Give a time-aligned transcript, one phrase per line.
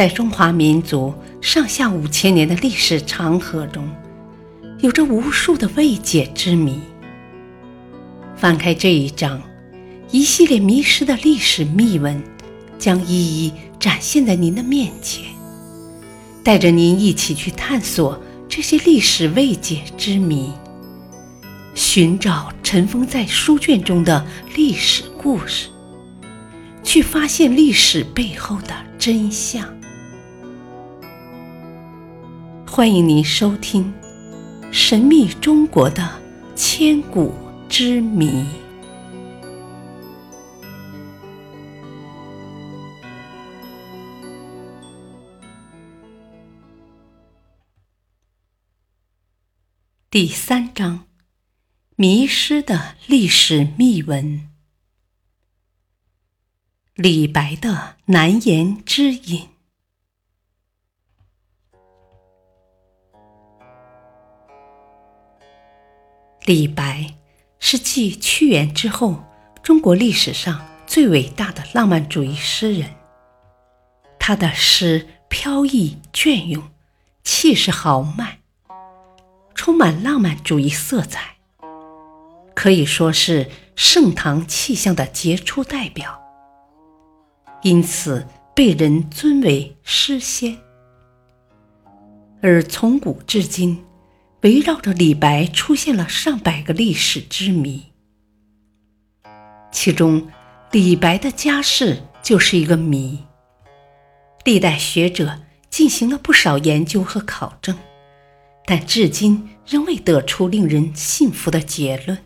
[0.00, 3.86] 在中华民族上下五千年的历史长河中，
[4.78, 6.80] 有着无数的未解之谜。
[8.34, 9.42] 翻开这一章，
[10.10, 12.18] 一系列迷失的历史秘闻
[12.78, 15.22] 将一一展现在您的面前，
[16.42, 20.50] 带着您一起去探索这些历史未解之谜，
[21.74, 25.68] 寻找尘封在书卷中的历史故事，
[26.82, 29.78] 去发现历史背后的真相。
[32.80, 33.92] 欢迎您收听
[34.72, 36.18] 《神秘中国的
[36.56, 37.34] 千古
[37.68, 38.26] 之谜》
[50.08, 51.06] 第三章：
[51.96, 54.48] 迷失的历史秘闻——
[56.96, 59.59] 李白的难言之隐。
[66.46, 67.14] 李白
[67.58, 69.22] 是继屈原之后，
[69.62, 72.88] 中国历史上最伟大的浪漫主义诗人。
[74.18, 76.62] 他的诗飘逸隽永，
[77.22, 78.40] 气势豪迈，
[79.54, 81.36] 充满浪漫主义色彩，
[82.54, 86.20] 可以说是盛唐气象的杰出代表，
[87.62, 90.56] 因此被人尊为诗仙。
[92.42, 93.84] 而从古至今，
[94.42, 97.92] 围绕着李白出现了上百个历史之谜，
[99.70, 100.28] 其中
[100.70, 103.18] 李白的家世就是一个谜。
[104.44, 107.76] 历代学者进行了不少研究和考证，
[108.64, 112.16] 但至今仍未得出令人信服的结论。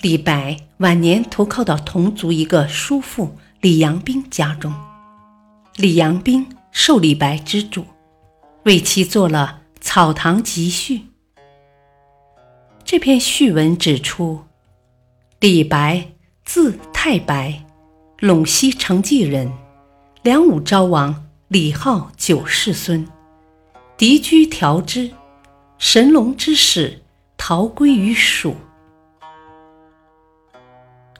[0.00, 4.72] 李白晚年投靠到同族一个叔父李阳冰家中，
[5.74, 7.84] 李阳冰受李白之嘱，
[8.62, 9.58] 为其做了。
[9.84, 10.98] 《草堂集序》
[12.82, 14.44] 这篇序文指出，
[15.40, 16.12] 李白
[16.44, 17.64] 字太白，
[18.20, 19.52] 陇西成纪人，
[20.22, 23.06] 梁武昭王李浩九世孙，
[23.96, 25.10] 嫡居调支，
[25.78, 27.02] 神龙之始，
[27.36, 28.54] 逃归于蜀。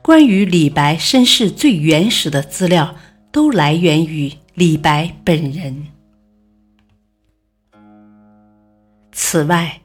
[0.01, 2.95] 关于李白身世最原始的资料，
[3.33, 5.89] 都来源于李白本人。
[9.13, 9.83] 此外，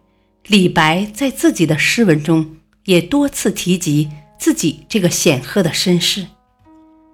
[0.47, 2.55] 李白在自己的诗文中
[2.85, 6.27] 也多次提及自己这个显赫的身世。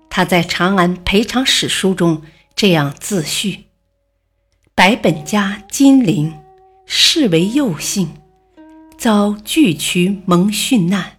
[0.10, 2.22] 他在《长安赔偿史书》中
[2.56, 3.64] 这样自叙
[4.76, 6.32] ：“白本家金陵，
[6.86, 8.10] 世为幼姓，
[8.96, 11.18] 遭巨渠蒙殉难，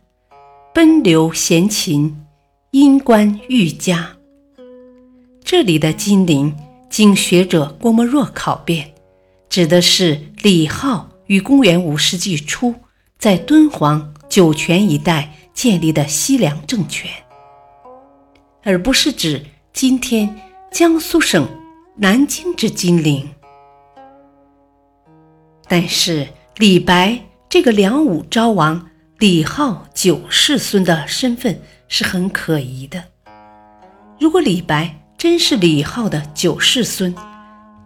[0.72, 2.24] 奔流闲禽，
[2.70, 4.12] 因官愈家。”
[5.42, 6.56] 这里的金陵，
[6.88, 8.92] 经学者郭沫若考辨。
[9.50, 12.74] 指的是李浩于公元五世纪初
[13.18, 17.10] 在敦煌、酒泉一带建立的西凉政权，
[18.62, 20.38] 而不是指今天
[20.70, 21.48] 江苏省
[21.96, 23.26] 南京之金陵。
[25.66, 26.28] 但是
[26.58, 27.18] 李白
[27.48, 33.02] 这个梁武昭王李浩九世孙的身份是很可疑的。
[34.20, 37.14] 如果李白真是李浩的九世孙，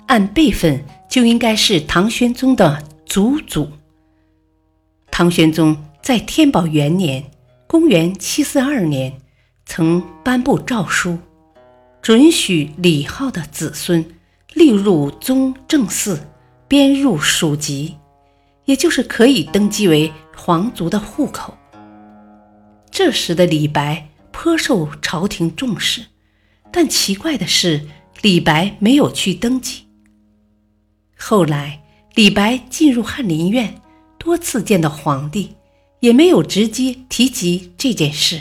[0.08, 0.84] 按辈分。
[1.08, 3.66] 就应该是唐玄宗的祖祖。
[5.10, 7.30] 唐玄宗在天宝元年
[7.66, 9.14] （公元742年）
[9.64, 11.18] 曾颁布诏书，
[12.02, 14.04] 准许李浩的子孙
[14.52, 16.20] 立入宗正寺，
[16.68, 17.96] 编入属籍，
[18.66, 21.56] 也就是可以登记为皇族的户口。
[22.90, 26.04] 这时的李白颇受朝廷重视，
[26.70, 27.88] 但奇怪的是，
[28.20, 29.87] 李白没有去登记。
[31.30, 31.82] 后来，
[32.14, 33.82] 李白进入翰林院，
[34.16, 35.56] 多次见到皇帝，
[36.00, 38.40] 也没有直接提及这件事。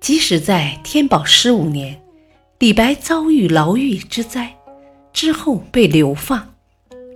[0.00, 2.00] 即使在天宝十五年，
[2.60, 4.54] 李白遭遇牢狱之灾，
[5.12, 6.54] 之后被流放，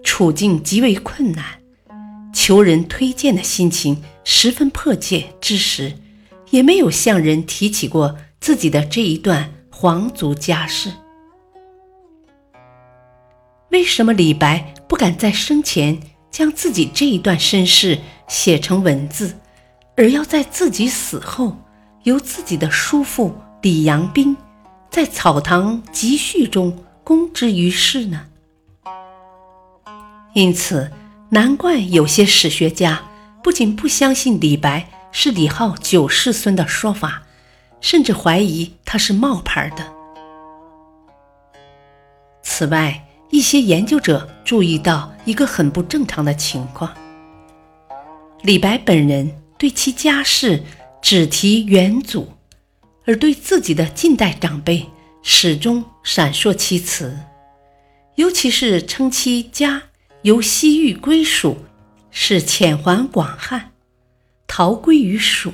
[0.02, 1.44] 处境极为困难，
[2.34, 5.92] 求人推荐的心情十分迫切之时，
[6.50, 10.90] 也没有向人提起过自己的这一段皇族家世。
[13.70, 15.98] 为什么李白不敢在生前
[16.30, 19.38] 将自己这一段身世写成文字，
[19.96, 21.56] 而要在自己死后
[22.02, 24.36] 由自己的叔父李阳冰
[24.90, 28.26] 在《草堂集序》中公之于世呢？
[30.34, 30.90] 因此，
[31.30, 33.02] 难怪有些史学家
[33.42, 37.22] 不仅不相信李白是李浩九世孙的说法，
[37.80, 39.92] 甚至怀疑他是冒牌的。
[42.42, 46.92] 此外，一些研究者注意到一个很不正常的情况：
[48.42, 50.62] 李白本人对其家世
[51.00, 52.32] 只提远祖，
[53.06, 54.84] 而对自己的近代长辈
[55.22, 57.16] 始终闪烁其词，
[58.16, 59.80] 尤其是称其家
[60.22, 61.56] 由西域归属，
[62.10, 63.70] 是遣还广汉，
[64.48, 65.52] 逃归于蜀。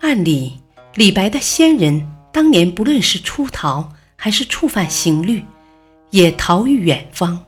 [0.00, 0.60] 按理，
[0.96, 5.44] 李白的先人当年不论是出逃还是触犯刑律，
[6.12, 7.44] 也逃于远方。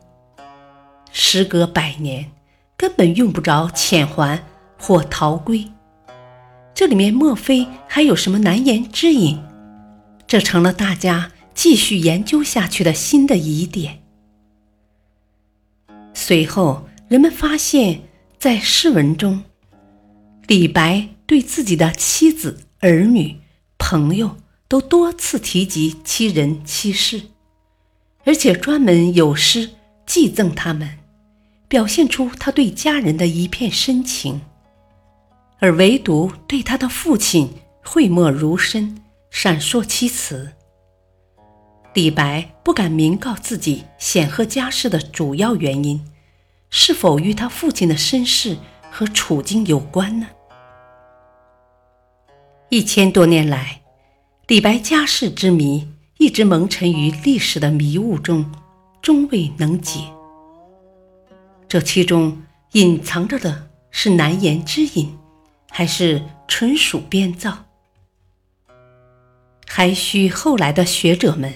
[1.13, 2.33] 时隔百年，
[2.77, 4.45] 根本用不着遣还
[4.77, 5.71] 或逃归。
[6.75, 9.41] 这里面莫非还有什么难言之隐？
[10.27, 14.03] 这成了大家继续研究下去的新的疑点。
[16.13, 18.03] 随后，人们发现，
[18.39, 19.45] 在诗文中，
[20.49, 21.11] 李白。
[21.27, 23.41] 对自己的妻子、儿女、
[23.79, 24.37] 朋友
[24.69, 27.23] 都多次提及其人妻事，
[28.25, 29.71] 而且专门有诗
[30.07, 30.99] 寄赠他们，
[31.69, 34.41] 表现出他对家人的一片深情。
[35.61, 37.51] 而唯独对他的父亲
[37.83, 40.53] 讳莫如深，闪烁其词。
[41.95, 46.05] 李白不敢明告自己显赫家世的主要原因，
[46.71, 48.57] 是否与他父亲的身世
[48.91, 50.27] 和处境有关呢？
[52.69, 53.83] 一千多年来，
[54.49, 55.89] 李白家世之谜
[56.19, 58.51] 一直蒙尘于历史的迷雾中，
[59.03, 60.01] 终未能解。
[61.69, 65.19] 这其中隐藏着的是难言之隐，
[65.71, 67.65] 还是纯属编造？
[69.67, 71.53] 还需后来的学者们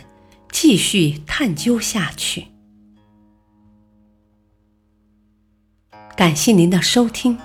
[0.51, 2.49] 继续探究下去。
[6.17, 7.39] 感谢您的收听，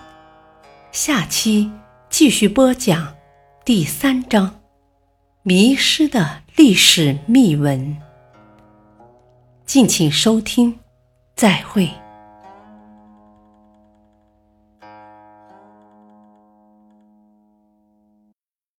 [0.92, 1.72] 下期
[2.10, 3.16] 继续播讲。
[3.64, 4.63] 第三章：
[5.46, 7.98] 迷失的历史秘闻。
[9.66, 10.80] 敬请收听，
[11.36, 11.90] 再会。